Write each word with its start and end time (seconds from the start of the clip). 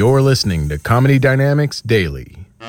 You're 0.00 0.22
listening 0.22 0.70
to 0.70 0.78
Comedy 0.78 1.18
Dynamics 1.18 1.82
Daily. 1.82 2.34
You 2.58 2.66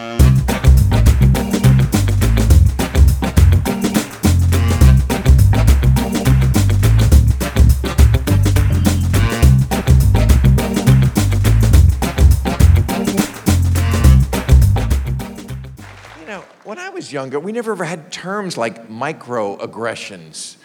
know, 16.27 16.43
when 16.66 16.77
I 16.77 16.90
was 16.90 17.13
younger, 17.13 17.40
we 17.40 17.54
never 17.54 17.71
ever 17.71 17.85
had 17.85 18.12
terms 18.12 18.57
like 18.57 18.90
microaggressions. 18.90 20.57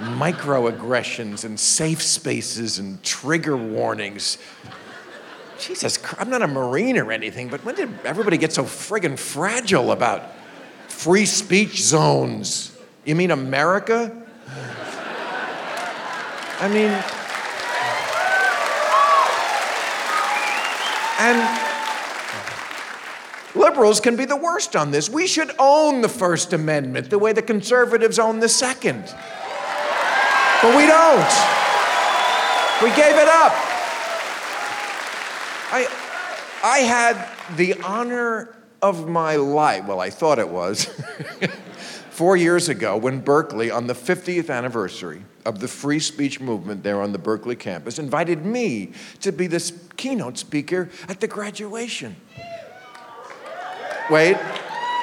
microaggressions 0.00 1.46
and 1.46 1.58
safe 1.58 2.02
spaces 2.02 2.78
and 2.78 3.02
trigger 3.02 3.56
warnings. 3.56 4.36
Jesus, 5.60 5.98
I'm 6.18 6.30
not 6.30 6.40
a 6.42 6.48
Marine 6.48 6.96
or 6.96 7.12
anything, 7.12 7.48
but 7.48 7.62
when 7.64 7.74
did 7.74 7.90
everybody 8.04 8.38
get 8.38 8.52
so 8.52 8.64
friggin' 8.64 9.18
fragile 9.18 9.92
about 9.92 10.22
free 10.88 11.26
speech 11.26 11.82
zones? 11.82 12.76
You 13.04 13.14
mean 13.14 13.30
America? 13.30 14.16
I 16.62 16.68
mean, 16.68 16.90
and 21.20 21.40
liberals 23.54 24.00
can 24.00 24.16
be 24.16 24.24
the 24.24 24.36
worst 24.36 24.76
on 24.76 24.90
this. 24.90 25.08
We 25.10 25.26
should 25.26 25.50
own 25.58 26.00
the 26.00 26.08
First 26.08 26.52
Amendment 26.52 27.10
the 27.10 27.18
way 27.18 27.32
the 27.32 27.42
conservatives 27.42 28.18
own 28.18 28.40
the 28.40 28.48
Second. 28.48 29.04
But 30.62 30.76
we 30.76 30.86
don't. 30.86 31.32
We 32.82 32.88
gave 32.96 33.16
it 33.16 33.28
up. 33.28 33.69
I, 35.72 35.86
I 36.64 36.78
had 36.80 37.56
the 37.56 37.74
honor 37.82 38.56
of 38.82 39.08
my 39.08 39.36
life, 39.36 39.86
well, 39.86 40.00
I 40.00 40.10
thought 40.10 40.38
it 40.38 40.48
was, 40.48 40.84
four 42.10 42.36
years 42.36 42.68
ago 42.68 42.96
when 42.96 43.20
Berkeley, 43.20 43.70
on 43.70 43.86
the 43.86 43.94
50th 43.94 44.50
anniversary 44.50 45.24
of 45.46 45.60
the 45.60 45.68
free 45.68 46.00
speech 46.00 46.40
movement 46.40 46.82
there 46.82 47.00
on 47.00 47.12
the 47.12 47.18
Berkeley 47.18 47.56
campus, 47.56 47.98
invited 47.98 48.44
me 48.44 48.92
to 49.20 49.32
be 49.32 49.46
the 49.46 49.72
keynote 49.96 50.38
speaker 50.38 50.90
at 51.08 51.20
the 51.20 51.28
graduation. 51.28 52.16
Wait, 54.10 54.36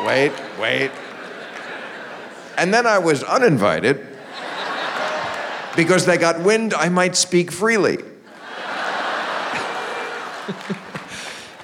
wait, 0.05 0.33
wait. 0.59 0.91
And 2.57 2.73
then 2.73 2.85
I 2.85 2.97
was 2.97 3.23
uninvited 3.23 4.05
because 5.77 6.05
they 6.05 6.17
got 6.17 6.41
wind 6.41 6.73
I 6.73 6.89
might 6.89 7.15
speak 7.15 7.51
freely. 7.51 7.99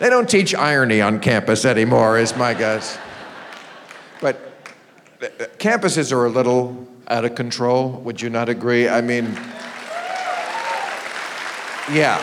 They 0.03 0.09
don't 0.09 0.30
teach 0.30 0.53
irony 0.53 1.00
on 1.00 1.18
campus 1.22 1.64
anymore, 1.64 2.19
is 2.19 2.36
my 2.36 2.53
guess. 2.53 2.97
But 4.19 4.36
uh, 5.22 5.28
campuses 5.59 6.12
are 6.12 6.25
a 6.25 6.30
little 6.30 6.86
out 7.08 7.24
of 7.24 7.36
control. 7.36 7.90
Would 8.02 8.22
you 8.22 8.30
not 8.30 8.50
agree? 8.50 8.90
I 8.90 9.00
mean, 9.00 9.34
yeah. 11.90 12.19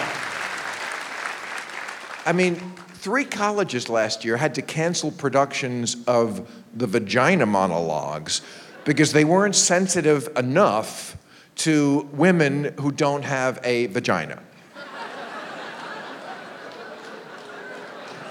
I 2.27 2.35
mean, 2.35 2.57
three 2.97 3.25
colleges 3.25 3.89
last 3.89 4.27
year 4.27 4.37
had 4.37 4.55
to 4.57 4.63
cancel 4.63 5.11
productions 5.11 5.97
of 6.07 6.47
the 6.75 6.87
vagina 6.87 7.47
monologues 7.47 8.43
because 8.85 9.15
they 9.15 9.25
weren't 9.25 9.57
sensitive 9.57 10.29
enough 10.37 11.17
to 11.57 12.07
women 12.13 12.75
who 12.79 12.93
don't 12.93 13.23
have 13.25 13.59
a 13.65 13.87
vagina. 13.87 14.39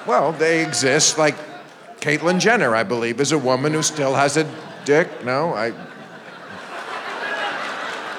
Well, 0.10 0.32
they 0.32 0.66
exist. 0.66 1.20
Like 1.20 1.36
Caitlyn 2.00 2.40
Jenner, 2.40 2.76
I 2.76 2.82
believe, 2.82 3.22
is 3.22 3.32
a 3.32 3.38
woman 3.38 3.74
who 3.74 3.84
still 3.84 4.16
has 4.16 4.38
a 4.38 4.52
dick. 4.84 5.24
No, 5.24 5.54
I. 5.54 5.70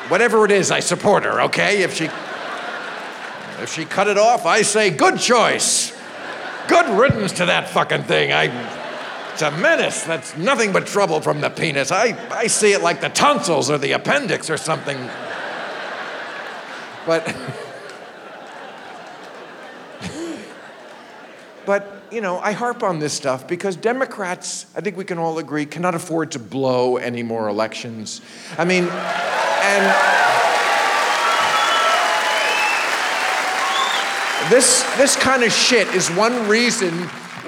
Whatever 0.09 0.45
it 0.45 0.53
is, 0.53 0.71
I 0.71 0.79
support 0.79 1.25
her. 1.25 1.41
Okay, 1.43 1.83
if 1.83 1.93
she 1.93 2.05
if 3.61 3.73
she 3.75 3.85
cut 3.85 4.07
it 4.07 4.19
off, 4.19 4.47
I 4.47 4.63
say 4.63 4.91
good 4.91 5.19
choice. 5.19 5.93
Good 6.69 6.97
riddance 6.97 7.33
to 7.33 7.47
that 7.47 7.69
fucking 7.69 8.05
thing. 8.05 8.33
I. 8.33 8.45
It's 9.33 9.43
a 9.43 9.51
menace. 9.51 10.05
That's 10.05 10.37
nothing 10.37 10.73
but 10.73 10.87
trouble 10.87 11.21
from 11.21 11.41
the 11.41 11.51
penis. 11.51 11.91
I, 11.91 12.17
I 12.31 12.47
see 12.47 12.73
it 12.73 12.83
like 12.83 13.01
the 13.01 13.09
tonsils 13.09 13.69
or 13.69 13.79
the 13.79 13.93
appendix 13.93 14.49
or 14.49 14.59
something. 14.59 14.97
But. 17.05 17.35
But, 21.71 22.03
you 22.11 22.21
know, 22.21 22.41
I 22.41 22.51
harp 22.51 22.83
on 22.83 22.99
this 22.99 23.13
stuff 23.13 23.47
because 23.47 23.77
Democrats, 23.77 24.67
I 24.75 24.81
think 24.81 24.97
we 24.97 25.05
can 25.05 25.19
all 25.19 25.39
agree, 25.39 25.67
cannot 25.67 25.95
afford 25.95 26.33
to 26.33 26.41
blow 26.41 26.97
any 26.97 27.23
more 27.23 27.49
elections. 27.49 28.21
I 28.59 28.65
mean, 28.65 28.89
and 28.89 29.85
this, 34.51 34.83
this 34.97 35.15
kind 35.15 35.45
of 35.45 35.53
shit 35.53 35.87
is 35.95 36.11
one 36.11 36.49
reason 36.49 36.93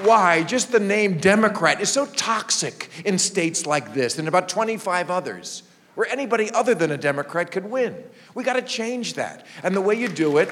why 0.05 0.43
just 0.43 0.71
the 0.71 0.79
name 0.79 1.17
Democrat 1.17 1.81
is 1.81 1.91
so 1.91 2.05
toxic 2.05 2.89
in 3.03 3.19
states 3.19 3.65
like 3.65 3.93
this 3.93 4.17
and 4.19 4.29
about 4.29 4.47
25 4.47 5.11
others, 5.11 5.63
where 5.95 6.07
anybody 6.07 6.49
other 6.51 6.73
than 6.73 6.91
a 6.91 6.97
Democrat 6.97 7.51
could 7.51 7.69
win. 7.69 8.01
We 8.35 8.45
got 8.45 8.53
to 8.53 8.61
change 8.61 9.15
that. 9.15 9.45
And 9.63 9.75
the 9.75 9.81
way 9.81 9.95
you 9.95 10.07
do 10.07 10.37
it 10.37 10.47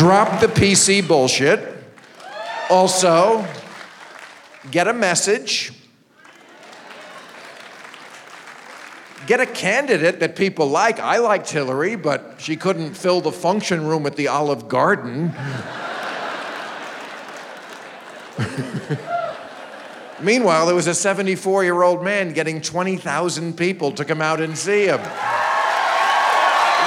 Drop 0.00 0.40
the 0.40 0.46
PC 0.46 1.06
bullshit. 1.06 1.60
Also, 2.70 3.44
get 4.70 4.88
a 4.88 4.94
message. 4.94 5.72
Get 9.26 9.40
a 9.40 9.46
candidate 9.46 10.20
that 10.20 10.36
people 10.36 10.68
like. 10.68 10.98
I 10.98 11.18
liked 11.18 11.50
Hillary, 11.50 11.96
but 11.96 12.36
she 12.38 12.56
couldn't 12.56 12.94
fill 12.94 13.20
the 13.20 13.30
function 13.30 13.86
room 13.86 14.06
at 14.06 14.16
the 14.16 14.28
Olive 14.28 14.68
Garden. 14.68 15.34
Meanwhile, 20.22 20.64
there 20.64 20.74
was 20.74 20.86
a 20.86 20.94
74 20.94 21.64
year 21.64 21.82
old 21.82 22.02
man 22.02 22.32
getting 22.32 22.62
20,000 22.62 23.54
people 23.54 23.92
to 23.92 24.06
come 24.06 24.22
out 24.22 24.40
and 24.40 24.56
see 24.56 24.86
him. 24.86 25.00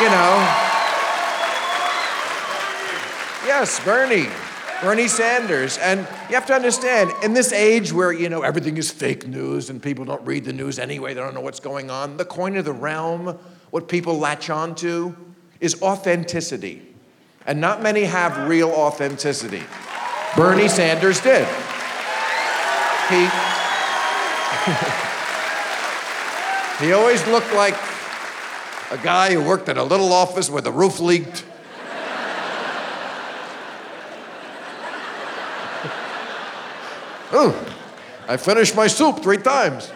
You 0.01 0.09
know. 0.09 0.62
Yes, 3.55 3.79
Bernie. 3.85 4.29
Bernie 4.81 5.07
Sanders. 5.07 5.77
And 5.77 5.99
you 6.27 6.33
have 6.33 6.47
to 6.47 6.55
understand, 6.55 7.11
in 7.21 7.33
this 7.33 7.53
age 7.53 7.93
where, 7.93 8.11
you 8.11 8.27
know, 8.27 8.41
everything 8.41 8.77
is 8.77 8.89
fake 8.89 9.27
news 9.27 9.69
and 9.69 9.79
people 9.79 10.05
don't 10.05 10.25
read 10.25 10.45
the 10.45 10.53
news 10.53 10.79
anyway, 10.79 11.13
they 11.13 11.19
don't 11.19 11.35
know 11.35 11.41
what's 11.41 11.59
going 11.59 11.91
on, 11.91 12.17
the 12.17 12.25
coin 12.25 12.57
of 12.57 12.65
the 12.65 12.73
realm, 12.73 13.37
what 13.69 13.87
people 13.87 14.17
latch 14.17 14.49
on 14.49 14.73
to, 14.77 15.15
is 15.59 15.79
authenticity. 15.83 16.81
And 17.45 17.61
not 17.61 17.83
many 17.83 18.05
have 18.05 18.49
real 18.49 18.71
authenticity. 18.71 19.61
Bernie 20.35 20.67
Sanders 20.67 21.21
did. 21.21 21.47
He, 23.07 23.29
he 26.87 26.91
always 26.91 27.23
looked 27.27 27.53
like 27.53 27.75
a 28.89 28.97
guy 29.03 29.31
who 29.31 29.43
worked 29.43 29.69
in 29.69 29.77
a 29.77 29.83
little 29.83 30.11
office 30.11 30.49
where 30.49 30.63
the 30.63 30.71
roof 30.71 30.99
leaked. 30.99 31.45
Oh, 37.35 37.75
I 38.27 38.37
finished 38.37 38.75
my 38.75 38.87
soup 38.87 39.23
three 39.23 39.37
times. 39.37 39.91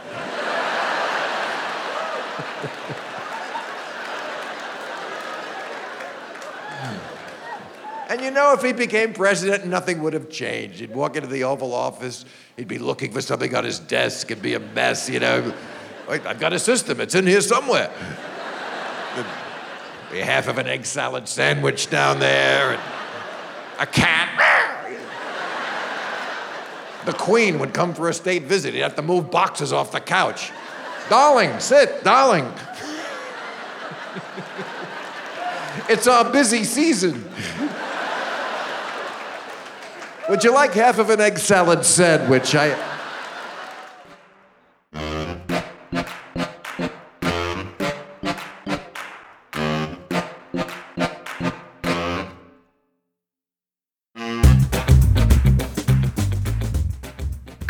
And 8.09 8.21
you 8.21 8.31
know, 8.31 8.53
if 8.53 8.61
he 8.63 8.71
became 8.71 9.13
president, 9.13 9.67
nothing 9.67 10.01
would 10.01 10.13
have 10.13 10.29
changed. 10.29 10.79
He'd 10.79 10.95
walk 10.95 11.17
into 11.17 11.27
the 11.27 11.43
Oval 11.43 11.73
Office, 11.73 12.25
he'd 12.55 12.67
be 12.67 12.79
looking 12.79 13.11
for 13.11 13.21
something 13.21 13.53
on 13.53 13.65
his 13.65 13.79
desk, 13.79 14.31
it'd 14.31 14.41
be 14.41 14.53
a 14.53 14.59
mess, 14.59 15.09
you 15.09 15.19
know. 15.19 15.53
I've 16.09 16.39
got 16.39 16.53
a 16.53 16.59
system, 16.59 17.01
it's 17.01 17.15
in 17.15 17.27
here 17.27 17.41
somewhere. 17.41 17.91
Be 20.09 20.19
half 20.19 20.47
of 20.47 20.57
an 20.57 20.67
egg 20.67 20.85
salad 20.85 21.27
sandwich 21.27 21.89
down 21.89 22.19
there, 22.19 22.71
and 22.71 22.81
a 23.79 23.85
cat. 23.85 24.36
The 27.05 27.13
Queen 27.13 27.59
would 27.59 27.73
come 27.73 27.93
for 27.93 28.09
a 28.09 28.13
state 28.13 28.43
visit. 28.43 28.73
He'd 28.73 28.81
have 28.81 28.95
to 28.95 29.01
move 29.01 29.31
boxes 29.31 29.71
off 29.71 29.91
the 29.91 29.99
couch. 29.99 30.51
darling, 31.09 31.59
sit, 31.59 32.03
darling. 32.03 32.51
it's 35.89 36.07
our 36.07 36.29
busy 36.31 36.63
season. 36.63 37.29
Would 40.29 40.43
you 40.43 40.53
like 40.53 40.73
half 40.73 40.99
of 40.99 41.09
an 41.09 41.21
egg 41.21 41.37
salad 41.37 41.85
sandwich? 41.85 42.53
I. 42.53 42.86